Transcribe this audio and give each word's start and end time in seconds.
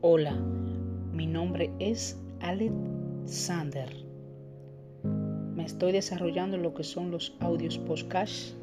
Hola, 0.00 0.32
mi 1.12 1.26
nombre 1.26 1.72
es 1.80 2.16
Alexander. 2.38 3.92
Me 5.02 5.64
estoy 5.64 5.90
desarrollando 5.90 6.56
lo 6.56 6.72
que 6.72 6.84
son 6.84 7.10
los 7.10 7.36
audios 7.40 7.78
podcast. 7.78 8.54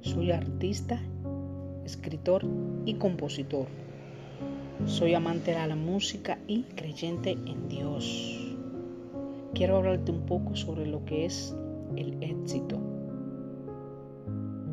Soy 0.00 0.32
artista, 0.32 1.00
escritor 1.84 2.44
y 2.86 2.94
compositor. 2.94 3.68
Soy 4.84 5.14
amante 5.14 5.52
de 5.52 5.64
la 5.64 5.76
música 5.76 6.40
y 6.48 6.62
creyente 6.74 7.30
en 7.30 7.68
Dios. 7.68 8.56
Quiero 9.54 9.76
hablarte 9.76 10.10
un 10.10 10.26
poco 10.26 10.56
sobre 10.56 10.86
lo 10.86 11.04
que 11.04 11.26
es 11.26 11.56
el 11.94 12.20
éxito 12.20 12.80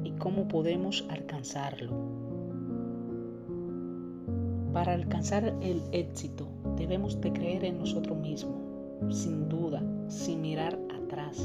y 0.04 0.14
cómo 0.14 0.48
podemos 0.48 1.06
alcanzarlo. 1.12 2.23
Para 4.74 4.94
alcanzar 4.94 5.54
el 5.62 5.84
éxito 5.92 6.48
debemos 6.78 7.22
de 7.22 7.32
creer 7.32 7.64
en 7.64 7.78
nosotros 7.78 8.18
mismos, 8.18 8.60
sin 9.12 9.48
duda, 9.48 9.84
sin 10.08 10.42
mirar 10.42 10.80
atrás. 10.96 11.38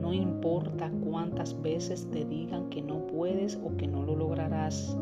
No 0.00 0.12
importa 0.12 0.92
cuántas 1.04 1.60
veces 1.60 2.08
te 2.12 2.24
digan 2.24 2.70
que 2.70 2.82
no 2.82 3.04
puedes 3.08 3.58
o 3.64 3.76
que 3.76 3.88
no 3.88 4.04
lo 4.04 4.14
lograrás. 4.14 4.96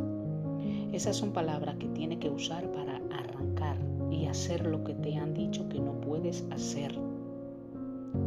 Esas 0.93 1.16
son 1.16 1.33
palabras 1.33 1.77
que 1.77 1.88
tienes 1.88 2.19
que 2.19 2.30
usar 2.30 2.73
para 2.73 2.97
arrancar 3.12 3.77
y 4.10 4.24
hacer 4.24 4.66
lo 4.66 4.83
que 4.83 4.95
te 4.95 5.15
han 5.16 5.35
dicho 5.35 5.69
que 5.69 5.80
no 5.80 6.01
puedes 6.01 6.47
hacer. 6.51 6.99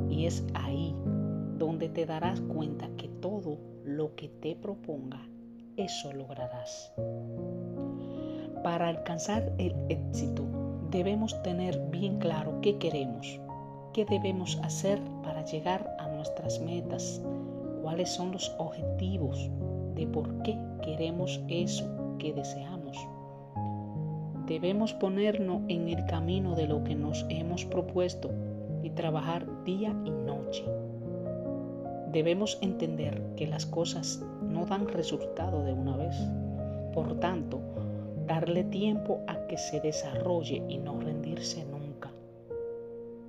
Y 0.09 0.27
es 0.27 0.45
ahí 0.53 0.95
donde 1.57 1.89
te 1.89 2.05
darás 2.05 2.39
cuenta 2.41 2.87
que 2.97 3.07
todo 3.07 3.57
lo 3.83 4.15
que 4.15 4.29
te 4.29 4.55
proponga, 4.55 5.27
eso 5.75 6.13
lograrás. 6.13 6.93
Para 8.63 8.89
alcanzar 8.89 9.51
el 9.57 9.75
éxito 9.89 10.43
debemos 10.91 11.41
tener 11.41 11.79
bien 11.89 12.19
claro 12.19 12.59
qué 12.61 12.77
queremos, 12.77 13.39
qué 13.93 14.05
debemos 14.05 14.59
hacer 14.63 14.99
para 15.23 15.43
llegar 15.45 15.95
a 15.99 16.07
nuestras 16.09 16.59
metas, 16.61 17.21
cuáles 17.81 18.09
son 18.09 18.31
los 18.31 18.53
objetivos 18.59 19.49
de 19.95 20.05
por 20.05 20.43
qué 20.43 20.59
queremos 20.83 21.41
eso 21.47 21.85
que 22.19 22.33
deseamos. 22.33 22.97
Debemos 24.45 24.93
ponernos 24.93 25.61
en 25.67 25.87
el 25.87 26.05
camino 26.05 26.55
de 26.55 26.67
lo 26.67 26.83
que 26.83 26.93
nos 26.93 27.25
hemos 27.29 27.65
propuesto 27.65 28.29
y 28.83 28.91
trabajar 28.91 29.47
día 29.63 29.95
y 30.05 30.11
noche. 30.11 30.65
Debemos 32.11 32.59
entender 32.61 33.21
que 33.35 33.47
las 33.47 33.65
cosas 33.65 34.23
no 34.41 34.65
dan 34.65 34.87
resultado 34.87 35.63
de 35.63 35.73
una 35.73 35.95
vez. 35.97 36.15
Por 36.93 37.19
tanto, 37.19 37.61
darle 38.31 38.63
tiempo 38.63 39.19
a 39.27 39.45
que 39.47 39.57
se 39.57 39.81
desarrolle 39.81 40.63
y 40.69 40.77
no 40.77 40.97
rendirse 40.97 41.65
nunca. 41.65 42.13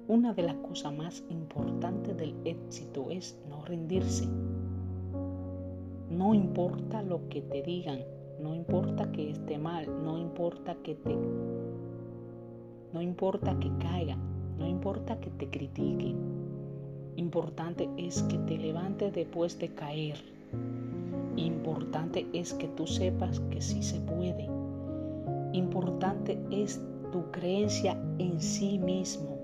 Una 0.07 0.33
de 0.33 0.45
las 0.45 0.55
cosas 0.55 0.93
más 0.93 1.25
importantes 1.29 2.17
del 2.17 2.37
éxito 2.45 3.11
es 3.11 3.37
no 3.51 3.65
rendirse. 3.65 4.29
No 6.09 6.35
importa 6.35 7.03
lo 7.03 7.29
que 7.29 7.43
te 7.43 7.65
digan, 7.65 7.99
no 8.41 8.55
importa 8.55 9.11
que 9.11 9.31
esté 9.31 9.59
mal, 9.59 9.89
no 10.05 10.19
importa 10.19 10.77
que 10.85 10.95
te 10.95 11.17
no 12.93 13.03
importa 13.03 13.59
que 13.59 13.73
caiga, 13.81 14.17
no 14.57 14.69
importa 14.69 15.19
que 15.19 15.31
te 15.31 15.49
critiquen. 15.49 16.17
Importante 17.17 17.89
es 17.97 18.23
que 18.23 18.39
te 18.39 18.57
levantes 18.57 19.13
después 19.13 19.59
de 19.59 19.69
caer. 19.71 20.19
Importante 21.35 22.25
es 22.33 22.55
que 22.55 22.69
tú 22.69 22.87
sepas 22.87 23.41
que 23.51 23.61
sí 23.61 23.83
se 23.83 23.99
puede 23.99 24.62
Importante 25.53 26.39
es 26.51 26.81
tu 27.13 27.31
creencia 27.31 28.01
en 28.19 28.41
sí 28.41 28.79
mismo. 28.79 29.39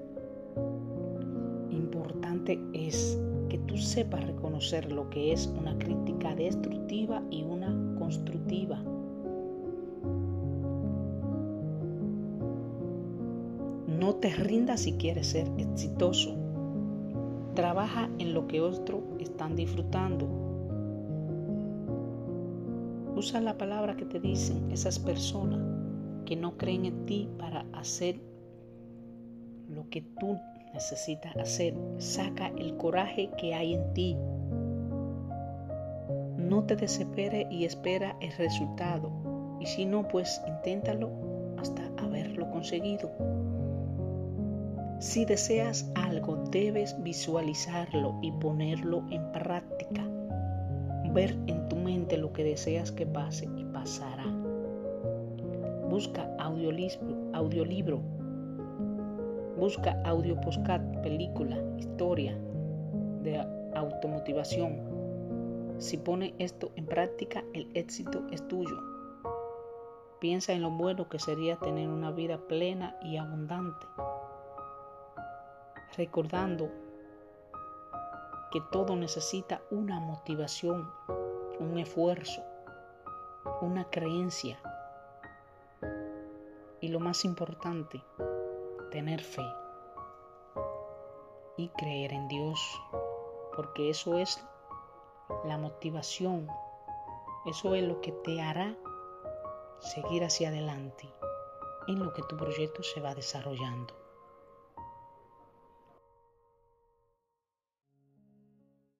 Importante 1.70 2.58
es 2.72 3.20
que 3.50 3.58
tú 3.58 3.76
sepas 3.76 4.24
reconocer 4.24 4.90
lo 4.90 5.10
que 5.10 5.32
es 5.32 5.46
una 5.58 5.78
crítica 5.78 6.34
destructiva 6.34 7.22
y 7.30 7.42
una 7.42 7.76
constructiva. 7.98 8.82
No 13.86 14.14
te 14.14 14.30
rindas 14.30 14.80
si 14.80 14.92
quieres 14.94 15.26
ser 15.26 15.46
exitoso. 15.58 16.34
Trabaja 17.54 18.08
en 18.18 18.32
lo 18.32 18.46
que 18.46 18.62
otros 18.62 19.02
están 19.18 19.56
disfrutando. 19.56 20.26
Usa 23.14 23.40
la 23.42 23.58
palabra 23.58 23.96
que 23.96 24.06
te 24.06 24.20
dicen 24.20 24.70
esas 24.70 24.98
personas 24.98 25.77
que 26.28 26.36
no 26.36 26.58
creen 26.58 26.84
en 26.84 27.06
ti 27.06 27.26
para 27.38 27.64
hacer 27.72 28.20
lo 29.66 29.88
que 29.88 30.02
tú 30.20 30.38
necesitas 30.74 31.34
hacer. 31.38 31.74
Saca 31.96 32.48
el 32.48 32.76
coraje 32.76 33.30
que 33.38 33.54
hay 33.54 33.72
en 33.72 33.94
ti. 33.94 34.14
No 36.36 36.64
te 36.64 36.76
desesperes 36.76 37.46
y 37.50 37.64
espera 37.64 38.14
el 38.20 38.30
resultado. 38.32 39.10
Y 39.58 39.64
si 39.64 39.86
no, 39.86 40.06
pues 40.06 40.42
inténtalo 40.46 41.10
hasta 41.56 41.82
haberlo 41.96 42.50
conseguido. 42.50 43.10
Si 45.00 45.24
deseas 45.24 45.90
algo, 45.94 46.36
debes 46.50 47.02
visualizarlo 47.02 48.18
y 48.20 48.32
ponerlo 48.32 49.02
en 49.10 49.32
práctica. 49.32 50.06
Ver 51.14 51.38
en 51.46 51.70
tu 51.70 51.76
mente 51.76 52.18
lo 52.18 52.34
que 52.34 52.44
deseas 52.44 52.92
que 52.92 53.06
pase 53.06 53.48
y 53.56 53.64
pasará. 53.64 54.47
Busca 55.88 56.28
audiolibro. 56.36 58.00
Busca 59.56 59.98
audio 60.04 60.38
postcat, 60.38 60.82
película, 61.00 61.56
historia 61.78 62.38
de 63.22 63.38
automotivación. 63.74 64.82
Si 65.78 65.96
pone 65.96 66.34
esto 66.38 66.72
en 66.76 66.84
práctica, 66.84 67.42
el 67.54 67.70
éxito 67.72 68.22
es 68.30 68.46
tuyo. 68.48 68.78
Piensa 70.20 70.52
en 70.52 70.60
lo 70.60 70.70
bueno 70.70 71.08
que 71.08 71.18
sería 71.18 71.56
tener 71.56 71.88
una 71.88 72.10
vida 72.10 72.36
plena 72.36 72.94
y 73.00 73.16
abundante. 73.16 73.86
Recordando 75.96 76.68
que 78.52 78.60
todo 78.70 78.94
necesita 78.94 79.62
una 79.70 80.00
motivación, 80.00 80.86
un 81.58 81.78
esfuerzo, 81.78 82.42
una 83.62 83.84
creencia 83.84 84.58
y 86.80 86.88
lo 86.88 87.00
más 87.00 87.24
importante, 87.24 88.02
tener 88.90 89.22
fe 89.22 89.44
y 91.56 91.68
creer 91.70 92.12
en 92.12 92.28
Dios, 92.28 92.60
porque 93.56 93.90
eso 93.90 94.16
es 94.18 94.42
la 95.44 95.58
motivación, 95.58 96.48
eso 97.46 97.74
es 97.74 97.82
lo 97.82 98.00
que 98.00 98.12
te 98.12 98.40
hará 98.40 98.76
seguir 99.80 100.24
hacia 100.24 100.48
adelante 100.48 101.08
en 101.88 101.98
lo 101.98 102.12
que 102.12 102.22
tu 102.22 102.36
proyecto 102.36 102.82
se 102.82 103.00
va 103.00 103.14
desarrollando. 103.14 104.07